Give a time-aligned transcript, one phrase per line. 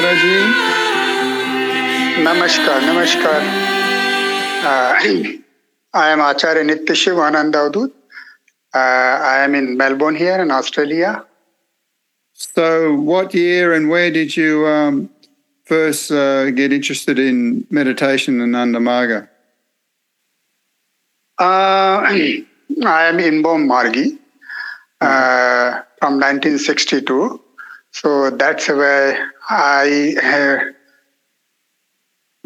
[0.00, 0.36] Dadaji.
[2.24, 3.42] Namaskar, namaskar.
[4.64, 5.38] Uh,
[5.92, 7.92] I am Acharya Nityashivananda Avdut.
[8.72, 11.26] Uh, I am in Melbourne here in Australia.
[12.32, 15.10] So, what year and where did you um,
[15.64, 19.28] first uh, get interested in meditation and Ananda Marga?
[21.38, 21.44] Uh,
[22.86, 24.18] I am in Bom Margi
[25.02, 27.42] uh, from 1962.
[27.92, 29.18] So that's why
[29.48, 30.58] I uh,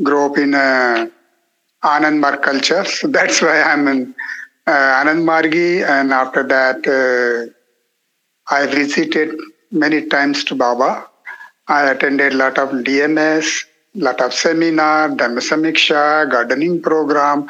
[0.03, 1.07] grew up in uh,
[1.83, 2.85] Anand Marg culture.
[2.85, 4.15] So that's why I'm in
[4.67, 5.87] uh, Anand Margi.
[5.87, 7.53] And after that, uh,
[8.55, 9.37] I visited
[9.71, 11.07] many times to Baba.
[11.69, 17.49] I attended a lot of DMC, lot of seminar, Dharma Samiksha, gardening program.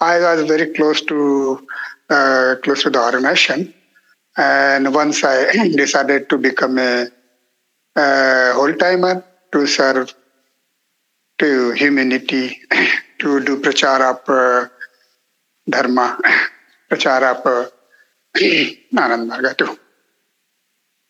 [0.00, 1.66] I was very close to
[2.10, 3.74] uh, close to the organization.
[4.36, 7.08] And once I decided to become a,
[8.68, 10.14] a whole timer to serve
[11.38, 12.58] to humanity,
[13.18, 14.70] to do prachar of
[15.68, 16.18] dharma,
[16.90, 17.72] prachar of
[18.36, 19.78] Anand Marga too.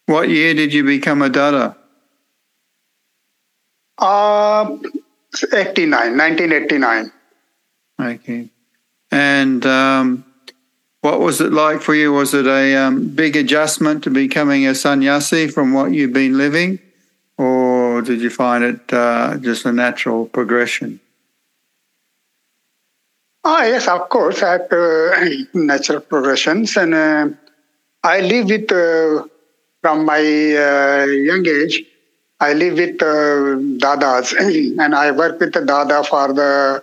[0.07, 1.77] What year did you become a Dada?
[3.99, 4.77] Uh,
[5.53, 7.13] 89, 1989.
[8.01, 8.49] Okay.
[9.11, 10.25] And um,
[11.01, 12.13] what was it like for you?
[12.13, 16.79] Was it a um, big adjustment to becoming a sannyasi from what you've been living?
[17.39, 21.01] Or did you find it uh, just a natural progression?
[23.45, 24.43] Ah, yes, of course.
[24.43, 27.29] I have uh, natural progressions, and uh,
[28.03, 29.25] I live with uh,
[29.81, 31.85] from my young age.
[32.41, 34.35] I live with dadas,
[34.83, 36.83] and I work with the dada for the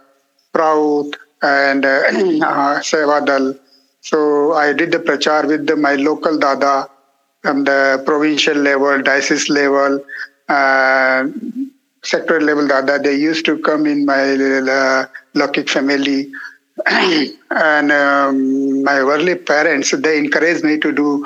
[0.56, 2.04] Prout and uh,
[2.90, 3.60] Sevadal.
[4.00, 6.88] So I did the prachar with the, my local dada
[7.42, 10.00] from the provincial level, diocese level,
[10.50, 11.26] uh,
[12.04, 13.00] sector level dada.
[13.00, 16.32] They used to come in my uh, Lokik family.
[16.88, 21.26] and um, my early parents, they encouraged me to do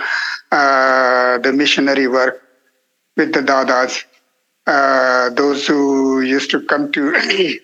[0.51, 2.41] uh, the missionary work
[3.17, 4.03] with the dadas.
[4.67, 7.13] Uh, those who used to come to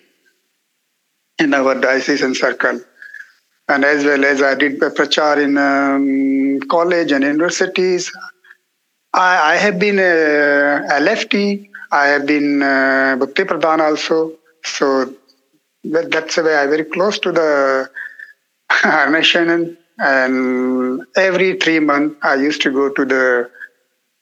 [1.38, 2.80] in our diocesan circle.
[3.68, 8.12] And as well as I did prachar in um, college and universities.
[9.16, 11.70] I, I have been a, a, LFT.
[11.90, 14.34] I have been uh, Bhukti Pradhan also.
[14.62, 15.14] So
[15.84, 17.90] that, that's why I'm very close to the
[19.10, 19.78] nation.
[19.98, 23.50] And every three months, I used to go to the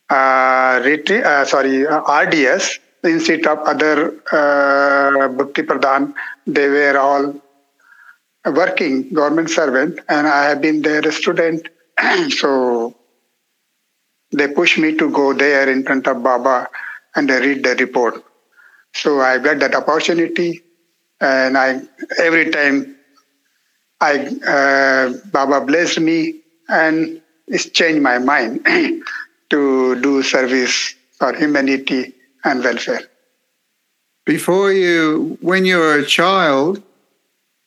[0.08, 6.14] uh, uh, sorry, uh, RDS instead of other uh, Bhukti Pradhan.
[6.46, 7.34] They were all
[8.46, 11.68] working government servant, and I have been their student.
[12.30, 12.94] so
[14.34, 16.68] they pushed me to go there in front of Baba
[17.14, 18.24] and read the report.
[18.94, 20.62] So I got that opportunity,
[21.20, 21.80] and I
[22.18, 22.96] every time
[24.00, 28.66] I uh, Baba blessed me, and it's changed my mind
[29.50, 32.12] to do service for humanity
[32.44, 33.02] and welfare.
[34.26, 36.82] Before you, when you were a child,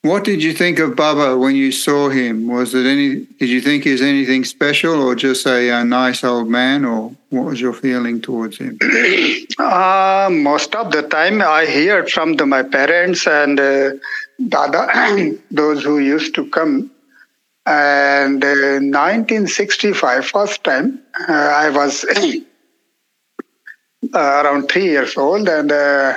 [0.02, 2.46] what did you think of Baba when you saw him?
[2.46, 3.26] Was it any?
[3.38, 7.16] Did you think he was anything special, or just a, a nice old man, or
[7.30, 8.78] what was your feeling towards him?
[9.58, 13.90] uh, most of the time, I heard from the, my parents and uh,
[14.48, 16.90] Dada, those who used to come.
[17.66, 22.04] And uh, 1965, first time, uh, I was
[24.14, 26.14] around three years old, and uh,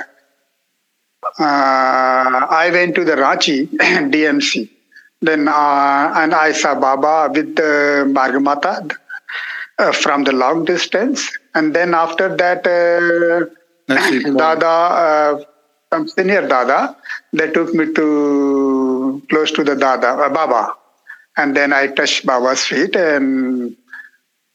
[1.24, 3.68] Uh, I went to the Ranchi
[4.12, 4.68] DMC.
[5.20, 8.90] Then uh, and I saw Baba with the Margamata
[9.78, 13.46] uh, from the long distance, and then after that, uh,
[14.36, 15.46] Dada,
[15.92, 16.96] some senior Dada,
[17.32, 20.74] they took me to close to the Dada Baba,
[21.36, 23.76] and then I touched Baba's feet and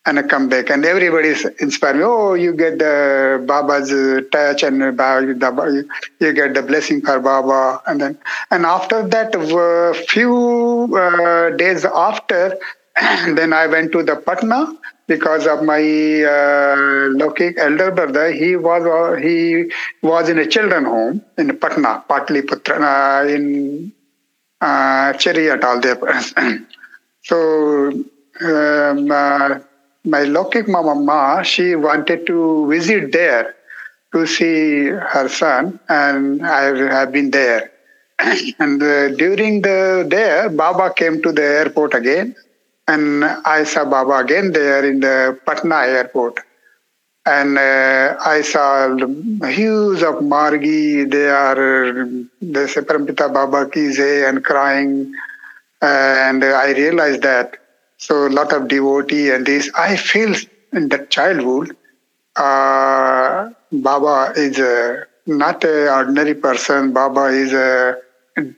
[0.08, 2.04] and I come back and everybody's inspired me.
[2.04, 3.92] Oh, you get the Baba's
[4.32, 7.82] touch and you get the blessing for Baba.
[7.86, 8.18] And then,
[8.50, 12.58] and after that, a few uh, days after,
[13.36, 14.74] then I went to the Patna
[15.08, 15.82] because of my
[16.24, 18.32] uh, elder brother.
[18.32, 19.70] He was uh, he
[20.02, 23.92] was in a children home in Patna, Patliputra, uh, in
[24.62, 26.00] uh, Cherry all there.
[27.24, 27.92] so.
[28.40, 29.58] Um, uh,
[30.08, 33.56] my Lokik Mama, she wanted to visit there
[34.14, 36.64] to see her son, and I
[36.96, 37.72] have been there.
[38.60, 42.36] and uh, during the there, Baba came to the airport again,
[42.88, 46.40] and I saw Baba again there in the Patna airport.
[47.26, 48.96] and uh, I saw
[49.48, 51.10] hues of Margi.
[51.12, 52.08] They are
[52.42, 55.14] they say Baba Kize and crying,
[55.82, 57.58] and I realized that.
[57.98, 59.70] So a lot of devotee and this.
[59.76, 60.36] I feel
[60.74, 61.76] in that childhood,
[62.36, 66.94] uh, Baba is a, not an ordinary person.
[66.94, 67.98] Baba is a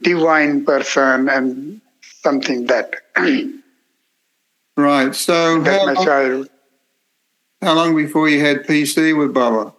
[0.02, 2.94] divine person and something that.
[4.78, 5.16] right.
[5.16, 6.50] So that's my childhood.
[7.62, 9.74] How long before you had PC with Baba?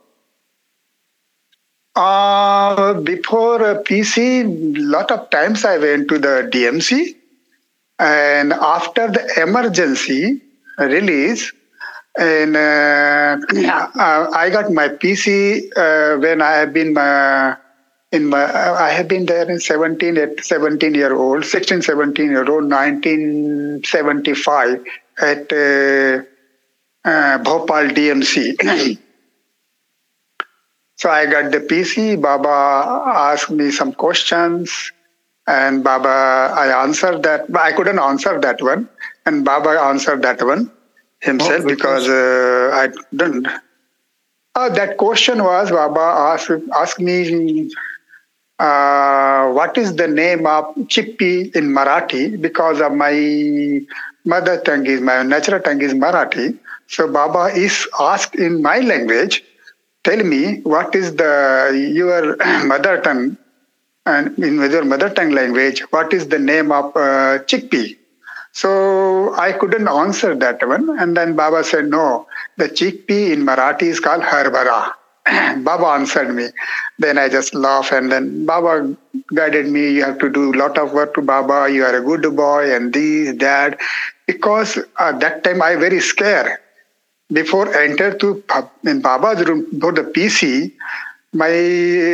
[1.96, 7.16] Uh, before uh, PC, lot of times I went to the DMC,
[8.00, 10.40] and after the emergency
[10.78, 11.52] release,
[12.18, 13.36] and uh,
[14.34, 17.56] I got my PC uh, when I have been uh,
[18.10, 22.50] in my I have been there in 17 at 17 year old, 16, 17 year
[22.50, 24.84] old, 1975
[25.20, 26.22] at uh,
[27.04, 28.98] uh, Bhopal DMC.
[30.96, 32.20] so I got the PC.
[32.20, 34.90] Baba asked me some questions,
[35.46, 37.46] and Baba, I answered that.
[37.56, 38.88] I couldn't answer that one,
[39.26, 40.70] and Baba answered that one
[41.20, 43.46] himself because uh, I didn't.
[44.54, 47.70] Uh, that question was Baba asked, asked me
[48.58, 53.80] uh, what is the name of Chippi in Marathi because of my
[54.24, 56.58] mother tongue is my natural tongue is Marathi.
[56.88, 59.44] So Baba is asked in my language,
[60.04, 63.36] tell me what is the your mother tongue
[64.10, 67.96] and in your mother tongue language, what is the name of uh, chickpea?
[68.52, 70.98] So I couldn't answer that one.
[70.98, 72.26] And then Baba said, no,
[72.56, 74.94] the chickpea in Marathi is called harbara.
[75.62, 76.48] Baba answered me.
[76.98, 78.96] Then I just laughed and then Baba
[79.34, 79.92] guided me.
[79.92, 81.72] You have to do a lot of work to Baba.
[81.72, 83.78] You are a good boy and this, that.
[84.26, 86.58] Because at that time I very scared
[87.32, 88.42] before I entered to
[88.84, 90.72] in Baba's room for the PC,
[91.32, 91.50] my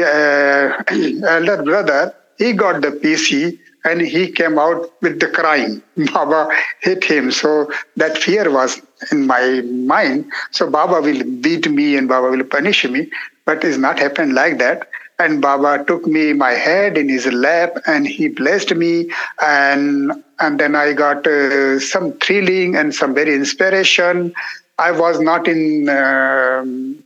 [0.03, 0.83] uh,
[1.27, 5.83] elder brother he got the PC and he came out with the crying.
[6.13, 6.49] Baba
[6.81, 8.83] hit him, so that fear was
[9.13, 10.31] in my mind.
[10.51, 13.11] So Baba will beat me and Baba will punish me,
[13.45, 14.89] but it's not happened like that.
[15.19, 19.11] And Baba took me my head in his lap and he blessed me
[19.41, 24.35] and and then I got uh, some thrilling and some very inspiration
[24.79, 27.03] I was not in um,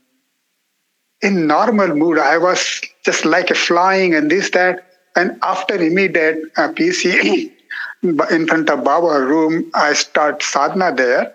[1.23, 2.19] in normal mood.
[2.19, 4.87] I was just like a flying and this that.
[5.17, 7.53] And after immediate uh, PC
[8.03, 11.35] in front of Baba room, I start sadhana there.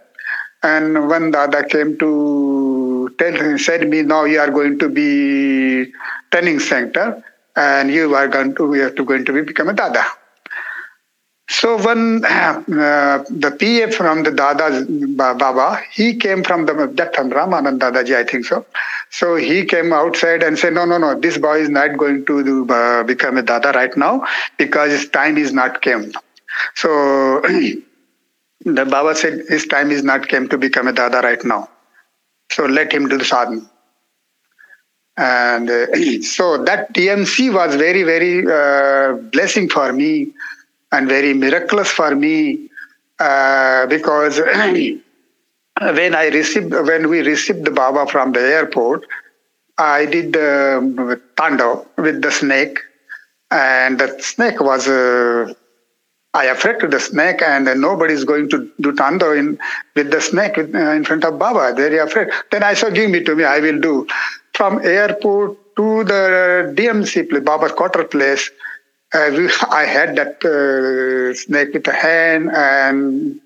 [0.63, 5.91] And when Dada came to tell said me, now you are going to be
[6.31, 7.23] training center,
[7.55, 10.03] and you are going to, you are going to be become a Dada.
[11.47, 12.63] So when uh,
[13.29, 18.23] the PA from the Dada Baba, he came from the that time Ramanand Dadaji, I
[18.23, 18.65] think so.
[19.11, 22.43] So he came outside and said, no, no, no, this boy is not going to
[22.43, 24.25] do, uh, become a Dada right now
[24.57, 26.11] because his time is not came.
[26.73, 27.41] So
[28.61, 31.69] the Baba said his time is not came to become a Dada right now.
[32.51, 33.69] So let him do the sadhana.
[35.17, 35.85] And uh,
[36.21, 40.33] so that DMC was very, very uh, blessing for me
[40.91, 42.69] and very miraculous for me
[43.19, 44.39] uh, because
[45.81, 49.05] when I received when we received the Baba from the airport,
[49.77, 52.79] I did the Tandav with the snake,
[53.51, 54.87] and the snake was.
[54.87, 55.53] Uh,
[56.33, 59.57] I afraid to the snake, and nobody is going to do Tandav in
[59.95, 61.73] with the snake uh, in front of Baba.
[61.73, 62.27] Very afraid.
[62.51, 63.45] Then I said, "Give me to me.
[63.45, 64.07] I will do."
[64.53, 68.49] From airport to the DMC place, Baba's quarter place,
[69.15, 73.39] I had that uh, snake with a hand and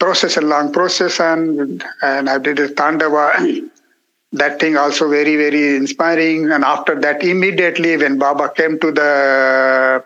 [0.00, 3.70] process a long process and and I did a Tandava.
[4.32, 6.50] that thing also very very inspiring.
[6.50, 10.04] And after that, immediately when Baba came to the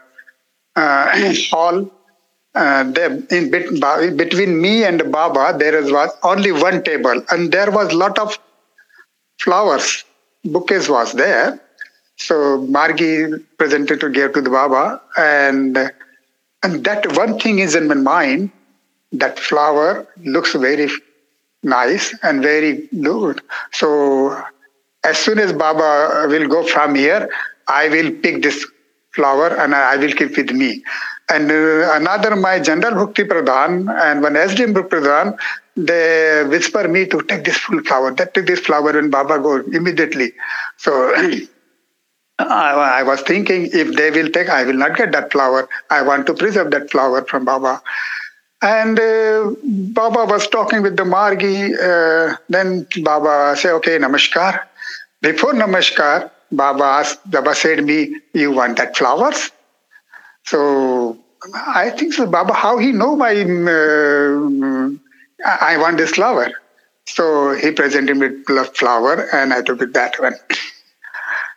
[0.77, 1.91] uh, hall,
[2.55, 3.51] uh, there, in
[4.17, 8.39] between me and Baba, there was only one table, and there was lot of
[9.39, 10.05] flowers,
[10.45, 11.59] bouquets was there
[12.21, 15.77] so Margi presented to give to the Baba, and
[16.63, 18.51] and that one thing is in my mind.
[19.13, 20.89] That flower looks very
[21.65, 23.41] nice and very good.
[23.73, 24.41] So
[25.03, 27.29] as soon as Baba will go from here,
[27.67, 28.65] I will pick this
[29.13, 30.85] flower and I will keep with me.
[31.29, 35.37] And uh, another, my general Bhukti Pradhan and one SDM Pradhan,
[35.77, 38.13] they whisper me to take this full flower.
[38.13, 40.33] That take this flower when Baba goes immediately.
[40.77, 41.13] So
[42.49, 45.69] I, I, was thinking if they will take, I will not get that flower.
[45.91, 47.83] I want to preserve that flower from Baba.
[48.63, 51.73] And uh, Baba was talking with the Margi.
[51.75, 54.61] Uh, then Baba said, okay, namaskar.
[55.23, 59.51] Before namaskar, Baba asked, Baba said me, you want that flowers?
[60.45, 61.19] So
[61.55, 64.91] I think so, Baba, how he know my, uh,
[65.45, 66.51] I want this flower.
[67.07, 70.35] So he presented me with flower and I took it that one.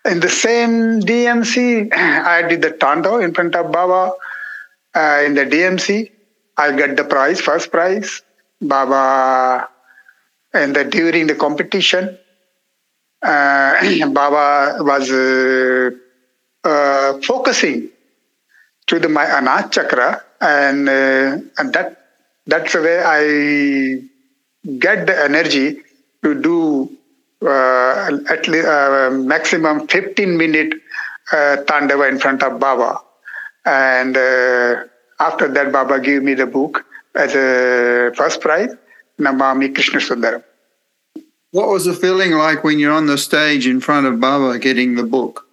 [0.06, 4.14] In the same DMC, I did the Tandav in front of Baba.
[4.94, 6.12] Uh, in the DMC,
[6.58, 8.22] I got the prize, first prize.
[8.62, 9.70] Baba,
[10.54, 12.18] and the, during the competition,
[13.22, 15.92] uh, Baba was uh,
[16.64, 17.90] uh, focusing
[18.88, 21.98] to the my Anat chakra, and uh, and that
[22.46, 25.82] that's the way I get the energy
[26.24, 26.90] to do
[27.48, 30.74] at least uh, maximum 15 minute
[31.32, 33.00] uh, Tandava in front of Baba.
[33.66, 34.84] And uh,
[35.20, 36.86] after that, Baba gave me the book
[37.16, 38.72] as a first prize,
[39.20, 40.44] Namami Krishna Sundaram.
[41.52, 44.96] What was the feeling like when you're on the stage in front of Baba getting
[44.96, 45.48] the book?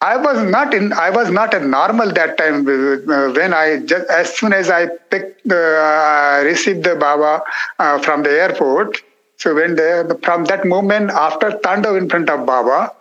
[0.00, 0.92] I was not in.
[0.92, 2.60] I was not a normal that time.
[2.60, 7.42] Uh, when I just as soon as I picked, uh, received the Baba
[7.80, 9.02] uh, from the airport.
[9.38, 12.92] So when the, from that moment after Tandav in front of Baba,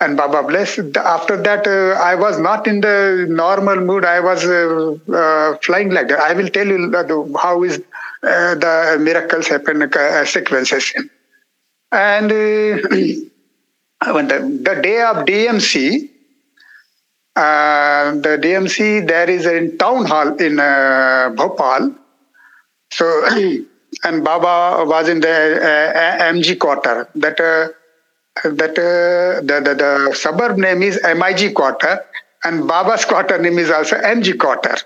[0.00, 0.78] and Baba bless.
[0.96, 4.04] After that, uh, I was not in the normal mood.
[4.04, 6.20] I was uh, uh, flying like that.
[6.20, 7.82] I will tell you how is
[8.22, 9.90] the miracles happen
[10.26, 10.92] sequences.
[11.92, 16.10] And when the, the day of DMC,
[17.36, 21.94] uh, the DMC there is in town hall in uh, Bhopal.
[22.92, 23.06] So,
[24.02, 27.08] and Baba was in the uh, MG quarter.
[27.14, 27.68] That uh,
[28.42, 32.04] that uh, the, the the suburb name is MIG quarter,
[32.44, 34.76] and Baba's quarter name is also MG quarter.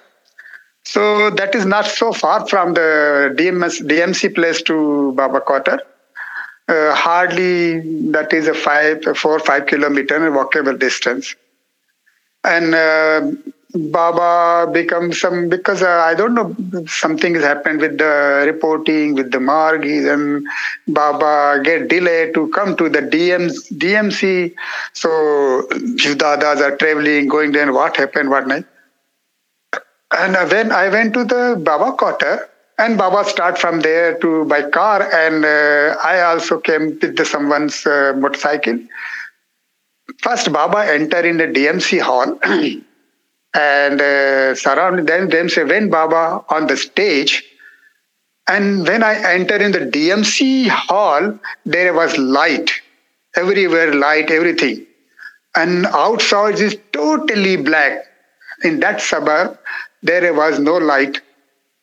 [0.85, 5.81] So that is not so far from the DMS, DMC place to Baba quarter.
[6.69, 11.35] Uh, hardly that is a five, four, five kilometer walkable distance
[12.45, 13.31] and uh,
[13.75, 19.31] Baba becomes some because uh, I don't know something has happened with the reporting with
[19.31, 20.47] the Margis and
[20.87, 24.55] Baba get delayed to come to the DM, DMC.
[24.95, 25.09] So
[25.69, 27.71] Dadas are traveling, going there.
[27.71, 28.31] What happened?
[28.31, 28.65] What night?
[30.17, 32.49] And uh, when I went to the Baba quarter,
[32.79, 37.25] and Baba start from there to by car, and uh, I also came with the,
[37.27, 38.79] someone's uh, motorcycle.
[40.23, 42.39] First, Baba enter in the DMC hall
[43.59, 45.49] and uh, surround them.
[45.49, 47.45] Say when Baba on the stage,
[48.47, 52.71] and when I enter in the DMC hall, there was light
[53.37, 54.87] everywhere, light everything,
[55.57, 58.05] and outside is totally black.
[58.65, 59.59] In that suburb,
[60.03, 61.21] there was no light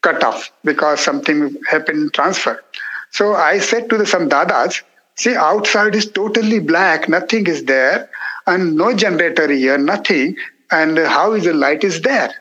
[0.01, 2.63] cut off because something happened transfer.
[3.11, 4.81] So I said to the, some dadas,
[5.15, 8.09] see, outside is totally black, nothing is there
[8.47, 10.35] and no generator here, nothing.
[10.71, 12.33] And how is the light is there?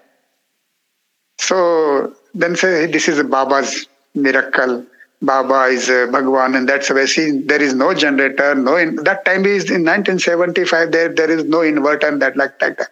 [1.38, 4.86] So then say this is Baba's miracle.
[5.22, 8.54] Baba is uh, Bhagwan, and that's why see there is no generator.
[8.54, 10.92] No, in, that time is in 1975.
[10.92, 12.90] There there is no inverter and that like that.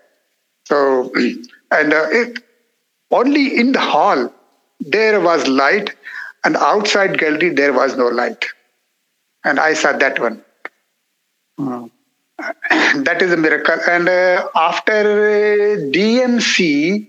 [0.64, 1.12] So
[1.70, 2.42] and uh, it
[3.10, 4.32] only in the hall
[4.80, 5.94] there was light,
[6.44, 8.46] and outside gallery there was no light,
[9.44, 10.42] and I saw that one.
[11.58, 11.86] Hmm.
[13.06, 13.78] that is a miracle.
[13.88, 17.08] And uh, after uh, DMC,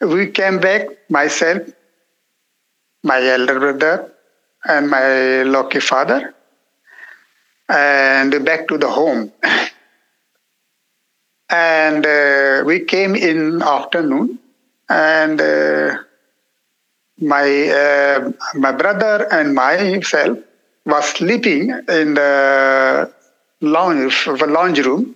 [0.00, 1.62] we came back, myself,
[3.04, 4.12] my elder brother,
[4.64, 5.00] and my
[5.54, 6.34] Lokik father,
[7.68, 9.32] and back to the home.
[11.50, 14.38] and uh, we came in afternoon,
[14.88, 15.96] and uh,
[17.18, 20.38] my uh, my brother and myself
[20.84, 23.12] was sleeping in the
[23.62, 25.14] lounge, a lounge room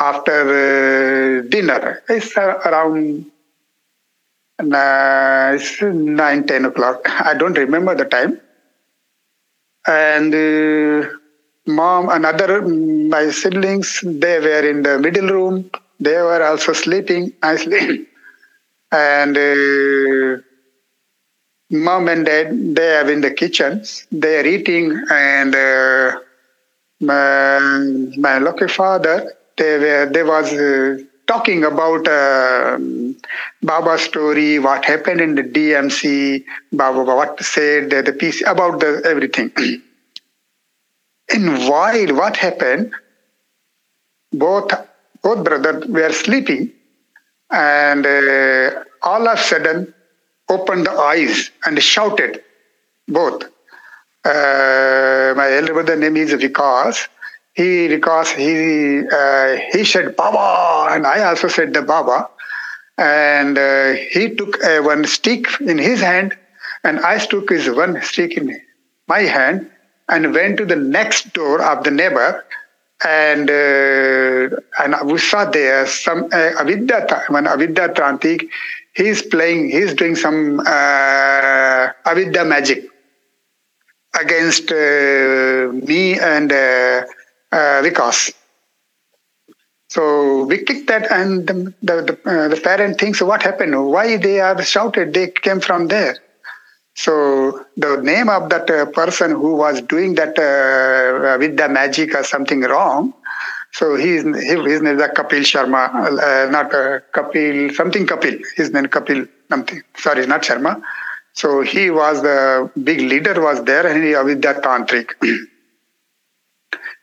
[0.00, 2.02] after uh, dinner.
[2.08, 3.30] It's uh, around
[4.60, 7.08] uh, it's 9, 10 o'clock.
[7.08, 8.40] I don't remember the time.
[9.86, 11.08] And uh,
[11.66, 15.70] mom and other, my siblings, they were in the middle room.
[15.98, 18.06] They were also sleeping nicely.
[18.92, 20.42] and uh,
[21.70, 24.06] mom and dad, they are in the kitchens.
[24.12, 26.20] They are eating and uh,
[27.00, 27.58] my,
[28.16, 32.78] my Lokik father, they were, they was uh, talking about uh,
[33.62, 39.02] Baba's story, what happened in the DMC, Baba, what said, the, the piece, about the
[39.04, 39.50] everything.
[41.34, 42.92] and while what happened,
[44.32, 44.72] both
[45.22, 46.72] both brothers were sleeping,
[47.50, 49.94] and uh, all of a sudden,
[50.48, 52.42] opened the eyes and shouted,
[53.06, 53.44] both.
[55.58, 57.08] Elder brother name is Vikas.
[57.54, 62.28] He, because he, uh, he said Baba, and I also said the Baba.
[62.96, 66.36] And uh, he took uh, one stick in his hand,
[66.84, 68.60] and I took his one stick in
[69.08, 69.70] my hand,
[70.08, 72.44] and went to the next door of the neighbor
[73.04, 78.48] and uh, and we saw there some uh, Avidya, when Avidya Tantrik,
[78.94, 82.89] he's playing, he's doing some uh, Avidya magic
[84.18, 87.04] against uh, me and uh,
[87.52, 88.32] uh, Vikas.
[89.88, 93.74] So we kicked that, and the the, the, the parent thinks, what happened?
[93.90, 95.12] Why they are shouted?
[95.14, 96.16] They came from there.
[96.94, 102.14] So the name of that uh, person who was doing that uh, with the magic
[102.14, 103.14] or something wrong.
[103.72, 106.70] So he's his name is Kapil Sharma, uh, not
[107.14, 108.40] Kapil something Kapil.
[108.56, 109.82] His name Kapil something.
[109.96, 110.82] Sorry, not Sharma.
[111.32, 115.12] So he was the big leader was there, and he with that tantric.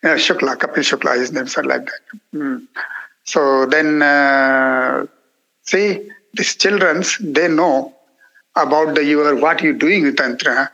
[0.03, 2.19] Shukla, Kapil Shukla, his name, something like that.
[2.33, 2.67] Mm.
[3.23, 5.05] So then, uh,
[5.63, 7.93] see, these childrens, they know
[8.55, 10.71] about the your what you're doing with tantra,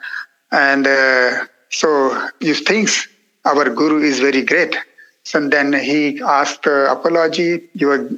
[0.51, 3.07] and uh, so you thinks
[3.45, 4.75] our guru is very great.
[5.24, 7.69] So then he asked uh, apology.
[7.74, 8.10] Your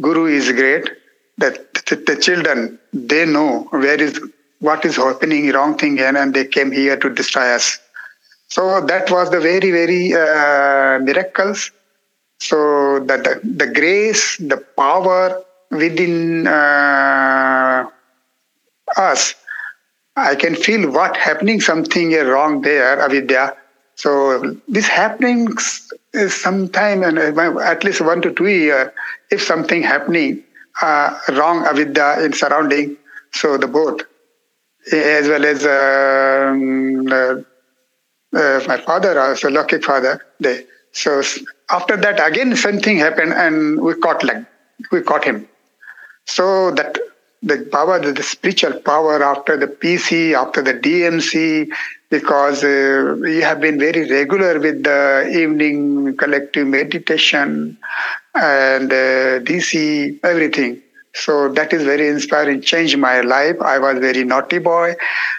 [0.00, 0.88] guru is great.
[1.38, 4.18] That the, the, children they know where is
[4.60, 7.78] what is happening wrong thing and, and they came here to destroy us.
[8.48, 11.70] So that was the very very uh, miracles.
[12.38, 17.88] So that the, the grace, the power within uh,
[18.96, 19.34] us,
[20.16, 23.56] I can feel what happening something is wrong there, avidya.
[23.94, 25.48] So this happening
[26.12, 28.92] is sometime and uh, at least one to two year.
[29.30, 30.44] If something happening
[30.82, 32.96] uh, wrong avidya in surrounding,
[33.32, 34.02] so the both
[34.92, 40.66] as well as um, uh, uh, my father, also Lokik father, they.
[40.92, 41.22] So
[41.68, 44.44] after that again something happened and we caught like
[44.90, 45.48] we caught him.
[46.24, 46.98] So that
[47.42, 51.68] the power, the, the spiritual power after the PC, after the DMC,
[52.10, 57.76] because uh, we have been very regular with the evening collective meditation
[58.34, 60.82] and uh, DC, everything.
[61.16, 63.56] So that is very inspiring, changed my life.
[63.60, 64.96] I was very naughty boy.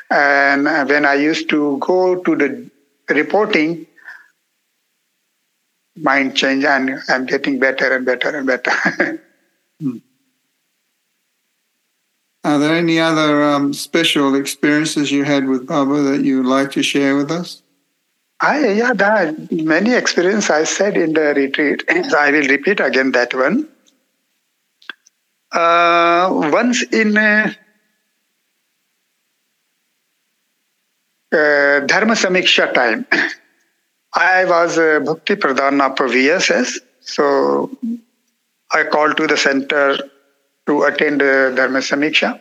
[0.10, 2.70] And when I used to go to the
[3.10, 3.86] reporting,
[5.96, 9.24] mind change and I'm getting better and better and better.
[9.80, 9.98] Hmm.
[12.44, 16.72] Are there any other um, special experiences you had with Baba that you would like
[16.72, 17.62] to share with us?
[18.40, 21.84] I, yeah, there are many experiences I said in the retreat.
[21.90, 23.70] I will repeat again that one.
[25.58, 27.52] Uh, once in uh,
[31.32, 33.08] uh, Dharma Samiksha time,
[34.14, 36.78] I was uh, Bhukti Pradhana for VSS.
[37.00, 37.72] So
[38.72, 39.98] I called to the center
[40.68, 42.40] to attend uh, Dharma Samiksha.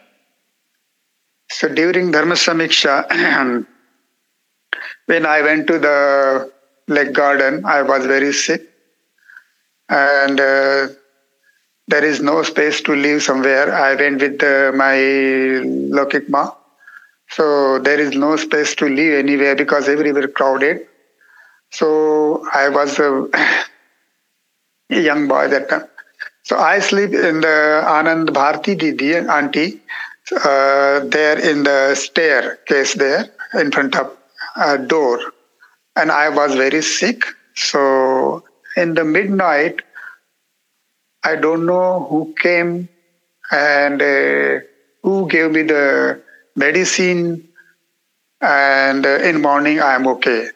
[1.51, 3.09] So during Dharma Samiksha,
[5.07, 6.53] when I went to the
[6.87, 8.61] lake garden, I was very sick.
[9.89, 10.89] And uh,
[11.89, 13.73] there is no space to live somewhere.
[13.73, 14.97] I went with uh, my
[15.97, 16.55] Lokikma.
[17.29, 20.87] So there is no space to live anywhere because everywhere crowded.
[21.71, 23.29] So I was a
[24.89, 25.89] young boy that time.
[26.45, 29.81] So I sleep in the Anand Bharti Didi, auntie,
[30.45, 34.17] uh, there in the staircase there in front of
[34.57, 35.21] a door.
[35.97, 37.25] And I was very sick.
[37.55, 38.45] So
[38.77, 39.83] in the midnight,
[41.27, 42.89] I don't know who came
[43.51, 44.61] and uh,
[45.03, 46.23] who gave me the
[46.55, 47.49] medicine.
[48.41, 50.51] And uh, in morning, I am okay.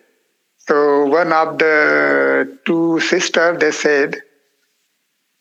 [0.59, 4.23] So one of the two sisters, they said,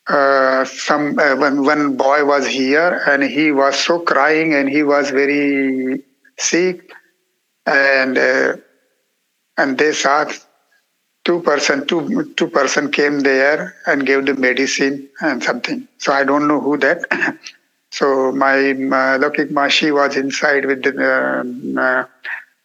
[0.07, 4.81] uh, some uh, when one boy was here and he was so crying and he
[4.81, 6.03] was very
[6.39, 6.91] sick
[7.67, 8.55] and uh,
[9.57, 10.25] and they saw
[11.29, 16.23] two person two two person came there and gave the medicine and something so i
[16.23, 17.03] don't know who that
[17.91, 22.05] so my, my Lokik Mashi was inside with the uh, uh,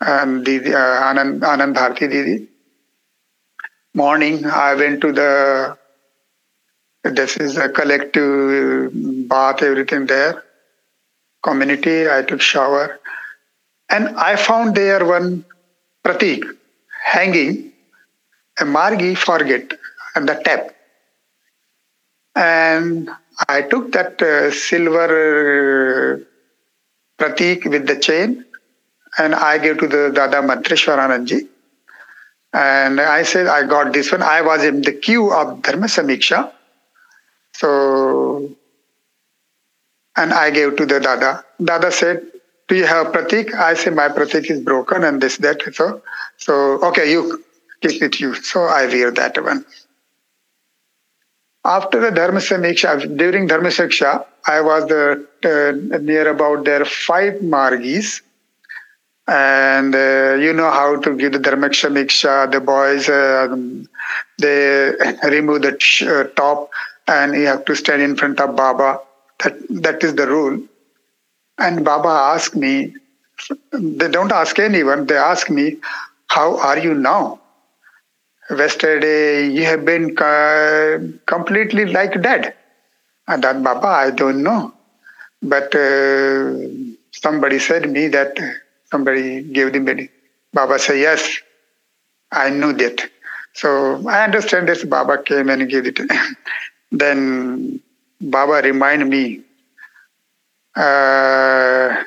[0.01, 2.49] um, Didi, uh, Anand, Anand Bharti Didi.
[3.95, 5.79] Morning, I went to the
[7.05, 8.91] this is a collective
[9.29, 10.43] bath, everything there.
[11.43, 12.99] Community, I took shower.
[13.91, 15.45] And I found there one
[16.03, 16.43] pratik
[17.05, 17.74] hanging,
[18.61, 19.73] a margi forget,
[20.15, 20.75] and the tap.
[22.35, 23.11] And
[23.49, 26.27] I took that uh, silver
[27.19, 28.45] pratik with the chain,
[29.19, 31.49] and I gave to the Dada Mantreshwaranandji.
[32.53, 34.23] And I said, I got this one.
[34.23, 36.53] I was in the queue of Dharma Samiksha.
[37.55, 38.51] So,
[40.17, 41.45] and I gave to the Dada.
[41.63, 42.23] Dada said,
[42.69, 43.53] Do you have pratik?
[43.55, 45.63] I said, My pratik is broken and this, that.
[45.75, 46.03] So,
[46.37, 47.43] so okay, you
[47.81, 48.35] keep it you.
[48.35, 49.65] So I wear that one.
[51.65, 55.17] After the Dharma Samiksha, during Dharma Samiksha, I was uh,
[56.01, 58.21] near about there five margis.
[59.27, 63.49] And uh, you know how to give the Dharma Samiksha, the boys, uh,
[64.39, 64.93] they
[65.31, 66.71] remove the t- uh, top
[67.07, 69.01] and you have to stand in front of Baba.
[69.43, 70.63] That, that is the rule.
[71.59, 72.95] And Baba asked me,
[73.73, 75.77] they don't ask anyone, they ask me,
[76.29, 77.41] How are you now?
[78.51, 82.55] Yesterday you have been uh, completely like dead.
[83.27, 84.73] And that Baba, I don't know.
[85.43, 86.53] But uh,
[87.13, 88.37] somebody said me that
[88.91, 90.11] somebody gave the medicine.
[90.53, 91.41] Baba said, Yes,
[92.31, 93.11] I knew that.
[93.55, 94.85] So I understand this.
[94.85, 95.99] Baba came and gave it.
[96.93, 97.81] then
[98.21, 99.41] Baba reminded me.
[100.77, 102.03] Uh,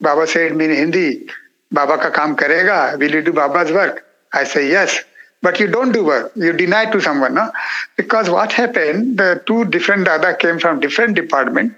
[0.00, 1.26] Baba said me in Hindi,
[1.72, 4.06] Baba ka kaam karega, will you do Baba's work?
[4.32, 5.02] I say yes.
[5.40, 6.32] But you don't do work.
[6.34, 7.50] You deny to someone, no?
[7.96, 11.74] Because what happened, the two different Dada came from different department.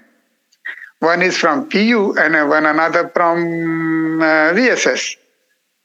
[0.99, 5.17] One is from PU and one another from uh, VSS.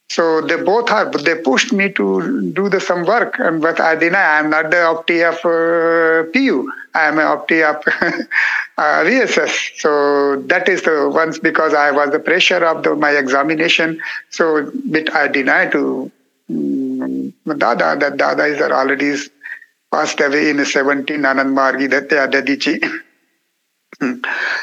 [0.08, 3.96] So they both are, they pushed me to do the some work, and but I
[3.96, 4.18] deny.
[4.18, 6.70] I am not the opti of uh, PU.
[6.94, 7.76] I am an opti of
[8.78, 9.80] uh, VSS.
[9.80, 14.00] So that is the ones because I was the pressure of the, my examination.
[14.30, 16.10] So bit I deny to
[16.50, 16.85] um,
[17.46, 19.14] Dada that Dada is already
[19.92, 22.82] passed away in 17 Anand Margi are Dadhichi.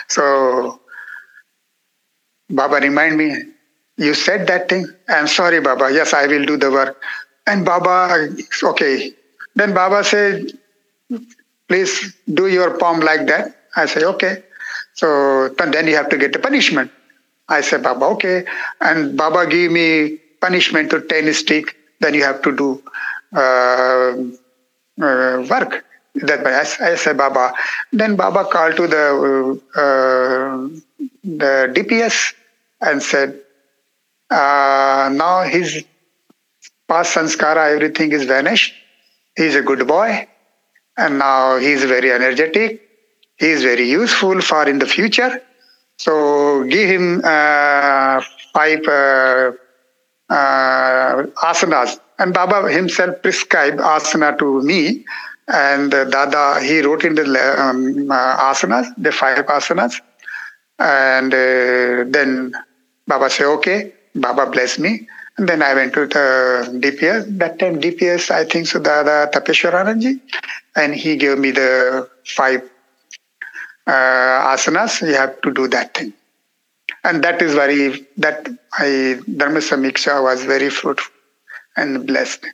[0.07, 0.79] so
[2.49, 3.35] Baba remind me,
[3.97, 4.85] you said that thing?
[5.07, 5.91] I'm sorry, Baba.
[5.91, 7.01] Yes, I will do the work.
[7.47, 8.29] And Baba,
[8.63, 9.13] okay.
[9.55, 10.51] Then Baba said,
[11.67, 13.55] please do your palm like that.
[13.75, 14.43] I say, okay.
[14.93, 16.91] So then you have to get the punishment.
[17.49, 18.45] I said, Baba, okay.
[18.81, 21.75] And Baba gave me punishment to tennis stick.
[21.99, 22.83] Then you have to do
[23.35, 24.15] uh,
[25.01, 25.85] uh, work.
[26.15, 27.53] That I, I said, Baba.
[27.91, 32.33] Then Baba called to the uh, the DPS
[32.81, 33.39] and said,
[34.29, 35.83] uh, now his
[36.87, 38.73] past sanskara, everything is vanished.
[39.35, 40.27] He's a good boy,
[40.97, 42.81] and now he's very energetic.
[43.37, 45.41] He is very useful for in the future.
[45.97, 48.21] So give him uh,
[48.53, 49.51] five uh, uh,
[50.29, 51.99] asanas.
[52.19, 55.05] And Baba himself prescribed asana to me.
[55.47, 59.99] And uh, Dada, he wrote in the um, uh, asanas, the five asanas.
[60.79, 62.53] And uh, then
[63.07, 65.07] Baba said, okay, Baba bless me.
[65.37, 67.37] And then I went to the DPS.
[67.39, 70.19] That time DPS, I think so, Dada Tapeshwaranandji.
[70.75, 72.61] And he gave me the five
[73.87, 73.91] uh,
[74.55, 75.05] asanas.
[75.05, 76.13] You have to do that thing.
[77.03, 81.13] And that is very, that I, Dharma Samiksha was very fruitful
[81.75, 82.45] and blessed.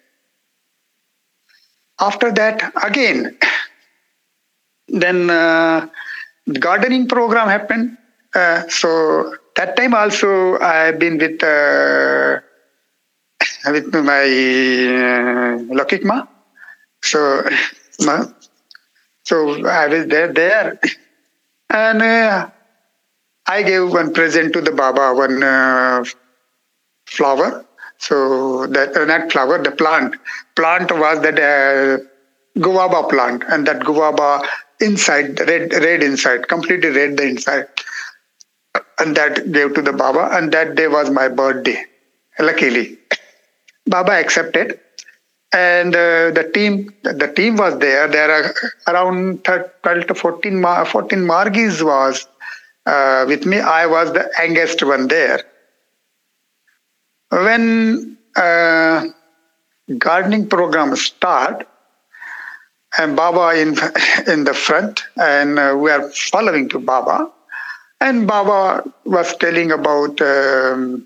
[2.00, 3.38] After that, again,
[4.88, 5.88] then uh,
[6.60, 7.98] gardening program happened.
[8.34, 12.40] Uh, so that time also I've been with uh,
[13.68, 16.28] with my uh, Lokikma.
[17.04, 17.48] So,
[19.24, 20.80] so I was there there,
[21.70, 22.50] and uh,
[23.48, 26.04] I gave one present to the Baba, one uh,
[27.08, 27.66] flower.
[27.98, 30.16] So that uh, not flower, the plant.
[30.56, 32.04] Plant was that uh,
[32.60, 34.42] guava plant, and that guava
[34.80, 37.68] inside red, red inside, completely red the inside,
[39.00, 40.30] and that gave to the Baba.
[40.32, 41.84] And that day was my birthday.
[42.40, 42.98] Luckily,
[43.86, 44.80] Baba accepted,
[45.52, 48.08] and uh, the team the team was there.
[48.08, 48.54] There are
[48.88, 52.28] around 12 to 14, 14 Margis was
[52.90, 53.60] uh, with me.
[53.60, 55.42] I was the youngest one there.
[57.30, 59.06] When uh,
[59.98, 61.68] gardening program start,
[62.98, 63.70] and Baba in
[64.34, 67.32] in the front, and uh, we are following to Baba,
[68.02, 70.20] and Baba was telling about.
[70.22, 71.06] Um,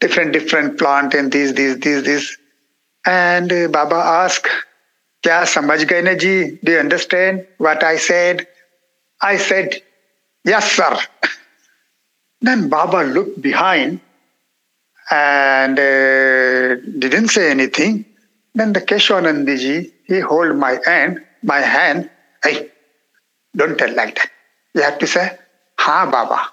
[0.00, 2.36] different different plant and these these these this,
[3.06, 4.48] and baba asked
[5.26, 6.32] kya samajh gaye na ji
[6.64, 8.46] do you understand what i said
[9.20, 9.82] I said,
[10.44, 10.96] Yes, sir.
[12.40, 14.00] Then Baba looked behind
[15.10, 18.06] and uh, didn't say anything.
[18.54, 22.08] Then the Keshavanandiji, he hold my hand, my hand.
[22.42, 22.70] Hey,
[23.54, 24.30] don't tell like that.
[24.74, 25.38] You have to say,
[25.78, 26.46] Ha, Baba.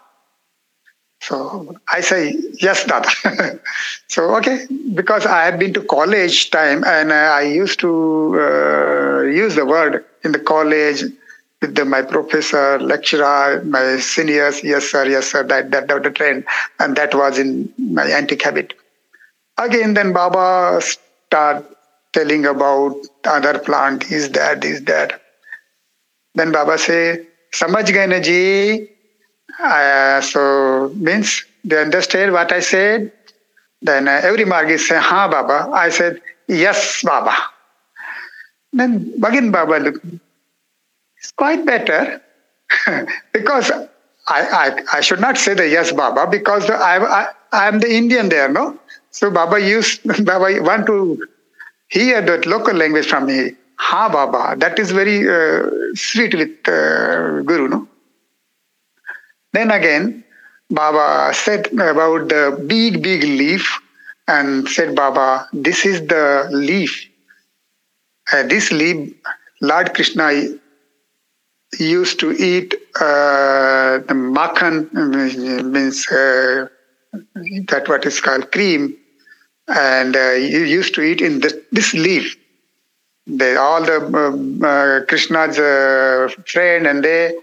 [1.21, 3.59] So I say, yes, Dada.
[4.07, 9.55] so, okay, because I had been to college time and I used to uh, use
[9.55, 11.03] the word in the college
[11.61, 16.45] with my professor, lecturer, my seniors, yes, sir, yes, sir, that, that, that the trend.
[16.79, 18.73] And that was in my antique habit.
[19.57, 21.65] Again, then Baba start
[22.13, 25.21] telling about other plant, is that, is that.
[26.35, 28.89] Then Baba say, Samajh gaye ji,
[29.59, 33.11] uh, so means they understand what I said.
[33.81, 35.71] Then uh, every Margi say, Ha Baba.
[35.73, 37.35] I said, Yes, Baba.
[38.73, 40.01] Then again Baba look,
[41.19, 42.21] it's quite better
[43.33, 43.87] because I,
[44.27, 48.29] I, I should not say the yes Baba because I, I, I am the Indian
[48.29, 48.77] there, no?
[49.11, 51.25] So Baba used, Baba want to
[51.89, 53.51] hear that local language from me.
[53.79, 54.55] Ha Baba.
[54.59, 57.87] That is very uh, sweet with uh, Guru, no?
[59.53, 60.23] Then again,
[60.69, 63.79] Baba said about the big, big leaf
[64.27, 67.07] and said, Baba, this is the leaf.
[68.33, 69.15] Uh, this leaf,
[69.61, 70.31] Lord Krishna
[71.79, 74.91] used to eat uh, the makhan,
[75.71, 76.67] means uh,
[77.67, 78.95] that what is called cream,
[79.67, 82.37] and uh, used to eat in this, this leaf.
[83.25, 87.33] They, all the um, uh, Krishna's uh, friend and they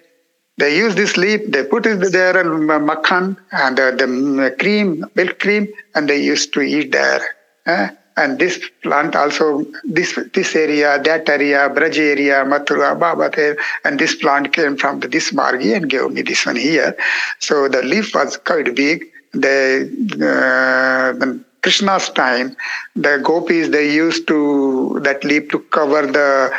[0.56, 5.40] they use this leaf, they put it there, uh, makhan and uh, the cream, milk
[5.40, 7.96] cream, and they used to eat there.
[8.16, 14.14] And this plant also, this this area, that area, Braj area, Mathura, Babater, and this
[14.14, 16.96] plant came from this margi and gave me this one here.
[17.40, 19.06] So the leaf was quite big.
[19.32, 19.90] The,
[20.22, 22.56] uh, Krishna's time,
[22.94, 26.52] the gopis they used to that leaf to cover the,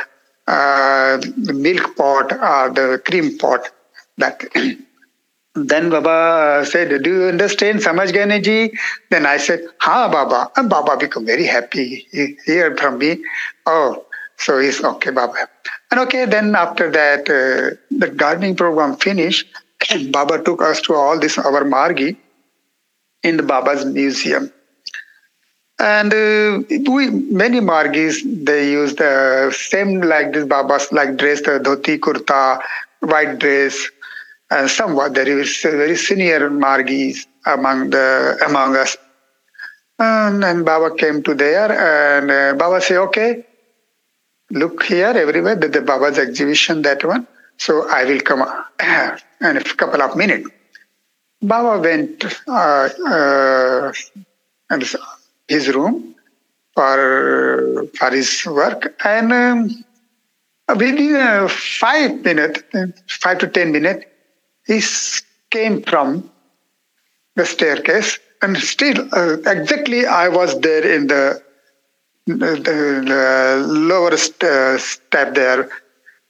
[0.48, 3.70] uh, the milk pot or the cream pot
[4.18, 4.44] that
[5.56, 8.74] then Baba said, Do you understand Samaj ji?
[9.10, 10.52] Then I said, Ha Baba.
[10.58, 12.08] And Baba became very happy.
[12.12, 13.24] He heard from me.
[13.66, 14.06] Oh,
[14.38, 15.48] so he's okay, Baba.
[15.92, 19.48] And okay, then after that, uh, the gardening program finished.
[20.12, 22.18] Baba took us to all this our margi
[23.24, 24.52] in the Baba's museum.
[25.80, 31.60] And uh, we many margis they use the same like this Baba's like dress, the
[31.60, 32.62] dhoti kurta,
[33.00, 33.90] white dress,
[34.52, 38.98] and somewhat there is very senior margis among the among us.
[39.98, 43.46] And, and Baba came to there, and uh, Baba said, "Okay,
[44.52, 45.56] look here everywhere.
[45.56, 47.28] That the Baba's exhibition, that one.
[47.58, 48.42] So I will come
[49.42, 50.50] in a couple of minutes."
[51.42, 53.94] Baba went uh, uh,
[55.48, 56.16] his room
[56.74, 59.86] for for his work, and um,
[60.76, 62.64] within uh, five minutes,
[63.08, 64.06] five to ten minutes,
[64.66, 64.82] he
[65.52, 66.30] came from
[67.36, 71.42] the staircase, and still uh, exactly I was there in the,
[72.28, 75.70] the, the lower st- uh, step there,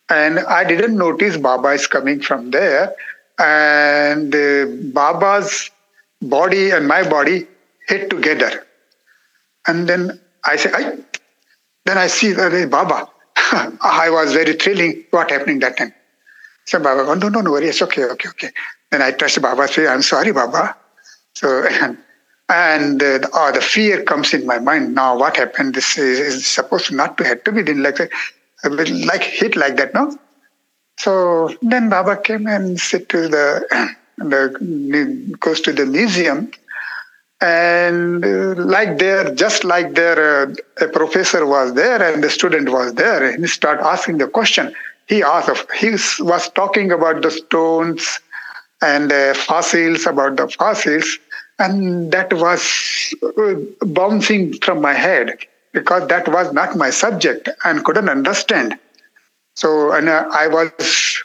[0.09, 2.93] and I didn't notice Baba is coming from there,
[3.39, 5.69] and uh, Baba's
[6.21, 7.47] body and my body
[7.87, 8.65] hit together,
[9.67, 10.97] and then I say, I,
[11.85, 12.33] then I see
[12.65, 13.09] Baba.
[13.81, 15.05] I was very thrilling.
[15.11, 15.93] What happening that time?
[16.65, 18.49] So Baba, oh, no, no, no worry, it's okay, okay, okay.
[18.91, 20.75] Then I touched Baba, I'm sorry, Baba.
[21.35, 21.97] So, and,
[22.49, 24.95] and uh, oh, the fear comes in my mind.
[24.95, 25.75] Now, what happened?
[25.75, 27.99] This is, is supposed not to have to be done like
[28.63, 30.17] like hit like that, no?
[30.97, 36.51] So then Baba came and sit to the, the goes to the museum,
[37.41, 42.69] and uh, like there, just like there, uh, a professor was there and the student
[42.69, 44.73] was there, and he start asking the question
[45.07, 45.91] he asked, he
[46.23, 48.19] was talking about the stones
[48.81, 51.17] and uh, fossils, about the fossils,
[51.59, 55.37] and that was uh, bouncing from my head
[55.73, 58.77] because that was not my subject and couldn't understand.
[59.55, 61.23] So, and uh, I was,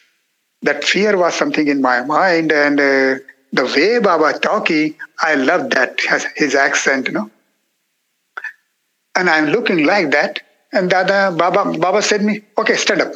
[0.63, 3.17] that fear was something in my mind, and uh,
[3.53, 6.01] the way Baba talking, I loved that,
[6.37, 7.31] his accent, you know.
[9.17, 10.41] And I'm looking like that,
[10.73, 13.15] and Dada, Baba, Baba said me, okay, stand up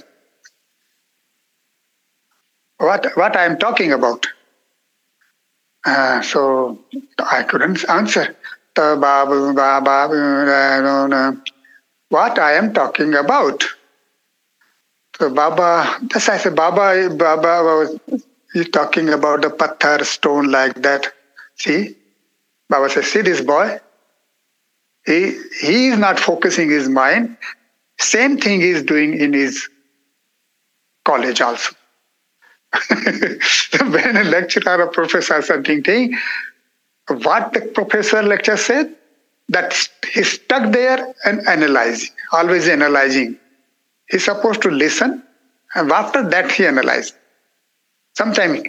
[2.79, 4.27] what what I am talking about.
[5.85, 6.79] Uh, so
[7.19, 8.35] I couldn't answer.
[8.77, 9.05] What
[12.39, 13.65] I am talking about.
[15.19, 18.01] So Baba, I said, Baba, Baba was
[18.53, 21.13] he's talking about the patthar stone like that.
[21.57, 21.95] See?
[22.69, 23.79] Baba says, see this boy?
[25.07, 27.37] He, he is not focusing his mind.
[28.01, 29.69] Same thing he is doing in his
[31.05, 31.77] college also.
[33.81, 36.17] when a lecturer or a professor something thing,
[37.09, 38.95] what the professor lecture said,
[39.49, 43.39] that he's stuck there and analyzing, always analyzing.
[44.09, 45.23] He's supposed to listen,
[45.75, 47.15] and after that he analyzes.
[48.15, 48.63] Sometimes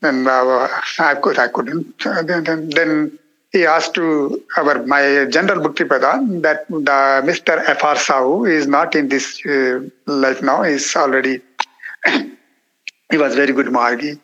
[0.00, 2.06] then uh, I could I couldn't.
[2.06, 3.18] Uh, then, then
[3.50, 7.62] he asked to our my general Bhakti that the Mr.
[7.66, 7.96] F.R.
[7.96, 10.62] Sahu is not in this uh, life now.
[10.62, 11.40] He's already
[13.10, 14.18] he was very good Margi.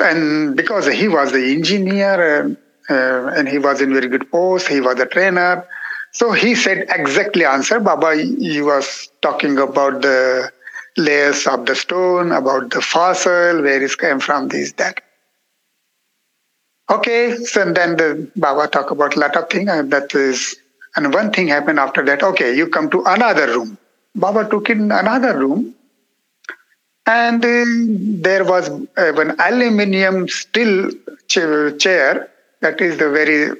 [0.00, 2.56] And because he was the engineer
[2.88, 5.66] uh, uh, and he was in very good post, he was a trainer.
[6.12, 7.80] So he said exactly answer.
[7.80, 10.50] Baba, you was talking about the
[10.96, 15.00] layers of the stone, about the fossil, where it came from, this, that.
[16.90, 19.66] Okay, so then the Baba talk about lot of things.
[19.90, 20.56] That is,
[20.96, 22.22] and one thing happened after that.
[22.22, 23.78] Okay, you come to another room.
[24.14, 25.74] Baba took in another room,
[27.06, 27.64] and uh,
[28.28, 30.90] there was uh, an aluminium steel
[31.28, 32.30] chair.
[32.60, 33.50] That is the very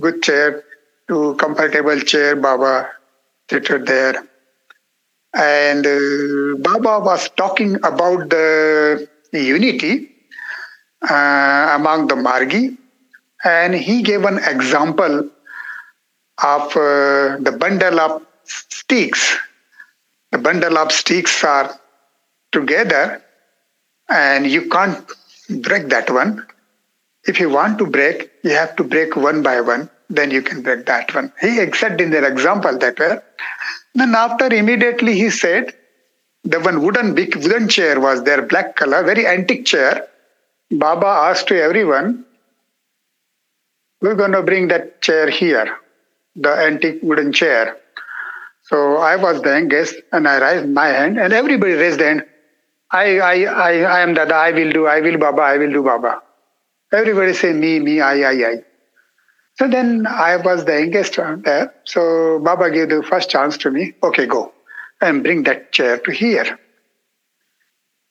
[0.00, 0.62] good chair,
[1.08, 2.36] to comfortable chair.
[2.36, 2.90] Baba
[3.50, 4.24] seated there
[5.34, 10.10] and uh, Baba was talking about the unity
[11.08, 12.76] uh, among the Margi,
[13.44, 15.28] and he gave an example
[16.42, 19.36] of uh, the bundle of sticks.
[20.32, 21.78] The bundle of sticks are
[22.54, 23.22] together,
[24.08, 25.06] and you can't
[25.60, 26.46] break that one.
[27.26, 30.62] If you want to break, you have to break one by one, then you can
[30.62, 31.32] break that one.
[31.40, 33.18] He accepted in their example that way.
[33.94, 35.74] Then after immediately he said,
[36.44, 40.06] the one wooden big wooden chair was there, black color, very antique chair.
[40.70, 42.24] Baba asked to everyone,
[44.02, 45.78] we're going to bring that chair here,
[46.36, 47.78] the antique wooden chair.
[48.64, 52.24] So I was the youngest and I raised my hand and everybody raised their hand.
[52.94, 55.82] I, I, I, I am Dada, I will do, I will Baba, I will do
[55.82, 56.22] Baba.
[56.92, 58.64] Everybody say me, me, I, I, I.
[59.58, 61.74] So then I was the youngest there.
[61.84, 63.94] So Baba gave the first chance to me.
[64.02, 64.52] Okay, go
[65.00, 66.58] and bring that chair to here.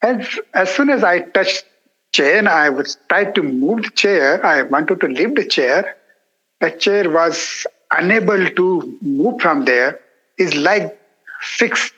[0.02, 1.66] As, as soon as I touched
[2.14, 5.96] chair I was tried to move the chair, I wanted to lift the chair.
[6.62, 10.02] The chair was unable to move from there.
[10.38, 11.00] Is like
[11.42, 11.94] fixed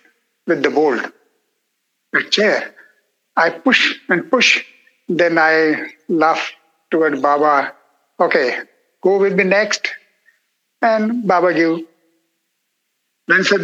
[0.48, 1.12] with the bolt.
[2.14, 2.75] The chair.
[3.36, 4.64] I push and push.
[5.08, 6.52] Then I laugh
[6.90, 7.74] toward Baba.
[8.20, 8.60] Okay,
[9.02, 9.92] who will be next?
[10.82, 11.86] And Baba gave.
[13.28, 13.62] Then said,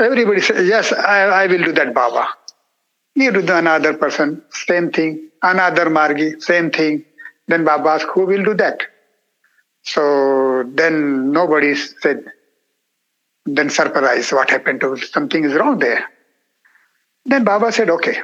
[0.00, 2.28] everybody said, yes, I, I will do that, Baba.
[3.14, 5.30] You do the another person, same thing.
[5.42, 7.04] Another Margi, same thing.
[7.48, 8.80] Then Baba asked, who will do that?
[9.82, 12.24] So then nobody said,
[13.46, 16.04] then surprise, what happened to something is wrong there.
[17.26, 18.18] Then Baba said, okay,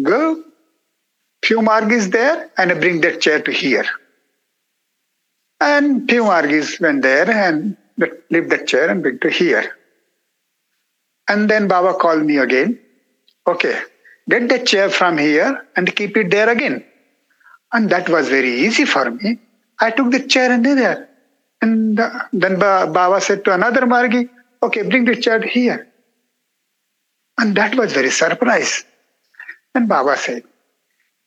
[0.00, 0.42] go,
[1.44, 3.86] few Margis there and bring that chair to here.
[5.60, 9.76] And few Margis went there and left that chair and bring to here.
[11.28, 12.78] And then Baba called me again.
[13.46, 13.78] Okay,
[14.28, 16.84] get the chair from here and keep it there again.
[17.72, 19.38] And that was very easy for me.
[19.80, 21.08] I took the chair and there.
[21.62, 21.98] And
[22.32, 24.28] then Baba said to another Margi,
[24.62, 25.88] okay, bring the chair here.
[27.38, 28.84] And that was very surprise.
[29.74, 30.44] And Baba said,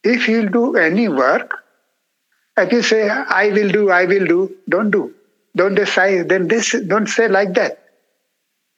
[0.04, 1.54] if you'll do any work,
[2.58, 5.14] if you say, I will do, I will do, don't do.
[5.56, 7.80] Don't decide, then this, don't say like that.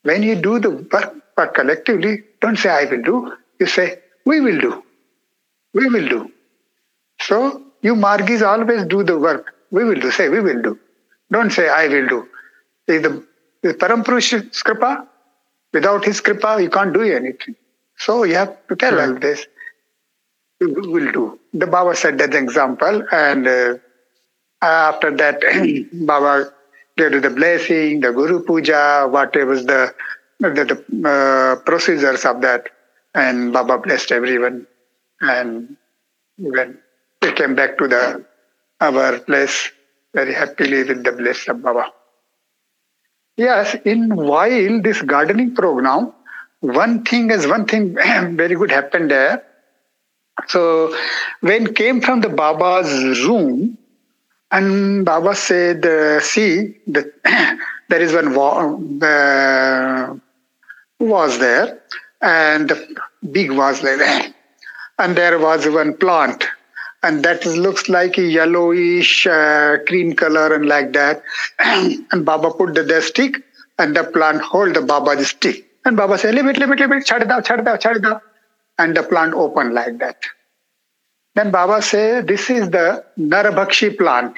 [0.04, 3.34] When you do the work, work collectively, don't say, I will do.
[3.60, 4.84] You say, we will do.
[5.73, 6.32] We will do.
[7.21, 9.54] So, you Margis always do the work.
[9.71, 10.12] We will do.
[10.12, 10.80] Say, we will do.
[11.32, 12.28] Don't say, I will do.
[12.88, 13.25] Is the,
[13.63, 15.08] the Parampurusha's kripa,
[15.73, 17.56] without his kripa, you can't do anything.
[17.97, 19.47] So, you have to tell like this
[20.62, 21.39] will do.
[21.54, 23.76] The Baba said that example, and uh,
[24.62, 25.41] after that,
[26.06, 26.54] Baba
[26.98, 29.94] gave the blessing, the Guru Puja, whatever the
[30.40, 32.69] the, the uh, procedures of that,
[33.13, 34.67] and Baba blessed everyone,
[35.21, 35.77] and
[36.38, 36.77] when
[37.21, 38.25] we came back to the
[38.82, 39.71] our place
[40.13, 41.92] very happily with the bless of Baba.
[43.38, 46.13] Yes, in while this gardening program,
[46.62, 47.96] one thing is one thing
[48.38, 49.44] very good happened there
[50.48, 50.96] so
[51.42, 52.92] when came from the Baba's
[53.25, 53.77] room,
[54.52, 57.12] and Baba said, uh, "See, the,
[57.90, 58.77] there is one wa-
[59.08, 60.15] uh,
[61.00, 61.81] was there,
[62.21, 62.96] and the
[63.31, 64.33] big was there,
[65.00, 66.46] and there was one plant,
[67.04, 71.23] and that looks like a yellowish uh, cream color and like that.
[71.60, 73.38] and Baba put the, the stick,
[73.79, 76.92] and the plant hold the Baba's stick, and Baba said, "Leave it, leave it, leave
[76.92, 78.21] it, chhad dao, chhad dao, chhad dao."
[78.78, 80.17] And the plant open like that.
[81.36, 84.38] Then Baba say this is the Narabhakshi plant.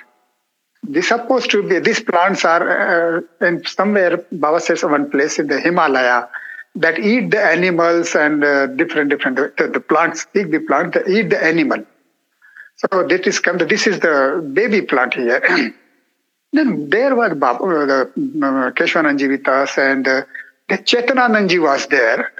[0.84, 5.40] This is supposed to be these plants are uh, in somewhere Baba says one place
[5.40, 6.28] in the Himalaya
[6.76, 11.30] that eat the animals and uh, different different the, the plants eat the plant eat
[11.30, 11.84] the animal.
[12.78, 13.58] So this is come.
[13.58, 15.42] This is the baby plant here.
[16.54, 18.06] then there was Baba, uh, uh,
[18.72, 20.22] Keshwananji with us, and uh,
[20.70, 22.32] the Chetanananji was there,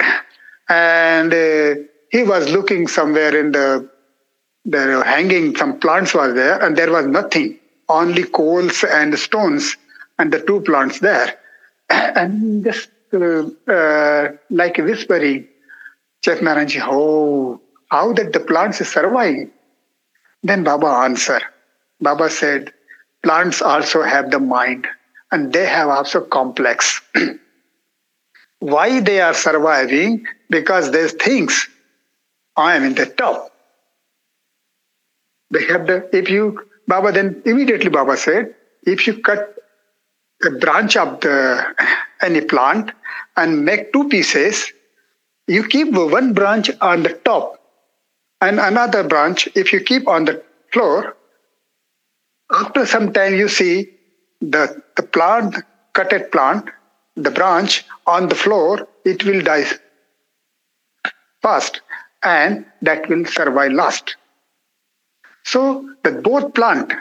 [0.70, 1.76] and uh,
[2.12, 3.90] he was looking somewhere in the
[4.66, 7.58] there hanging some plants were there, and there was nothing,
[7.88, 9.78] only coals and stones,
[10.20, 11.40] and the two plants there,
[11.90, 15.48] and just uh, uh, like whispering,
[16.22, 19.52] Chetanananji, oh, how that the plants is surviving?
[20.44, 21.44] Then Baba answered.
[22.02, 22.74] Baba said,
[23.24, 24.88] plants also have the mind
[25.32, 27.02] and they have also complex.
[28.60, 30.26] Why they are surviving?
[30.50, 31.68] Because there's things.
[32.56, 33.52] I am in the top.
[35.52, 39.56] They have the, if you, Baba then immediately Baba said, if you cut
[40.46, 41.76] a branch of the
[42.22, 42.92] any plant
[43.36, 44.72] and make two pieces,
[45.48, 47.58] you keep one branch on the top
[48.42, 51.16] and another branch, if you keep on the floor,
[52.52, 53.90] after some time you see
[54.42, 55.56] the, the plant,
[55.94, 56.70] cutted plant,
[57.18, 59.66] the branch on the floor, it will die
[61.42, 61.82] fast
[62.24, 64.16] and that will survive last.
[65.44, 66.94] So the both plant,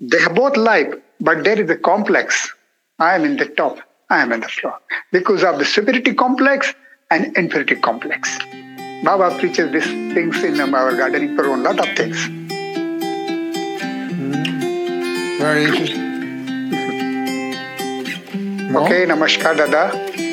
[0.00, 2.52] they have both life, but there is a complex.
[2.98, 3.78] I am in the top,
[4.08, 4.78] I am in the floor.
[5.12, 6.74] Because of the superiority complex
[7.10, 8.38] and inferiority complex.
[9.04, 12.24] Baba preaches these things in our gardening for a lot of things.
[14.14, 14.32] Hmm.
[15.38, 16.03] Very interesting.
[18.74, 20.23] Okay, namaskar, Dada.